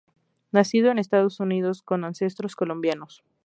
[0.51, 3.23] Nacido en Estados Unidos con ancestros colombianos.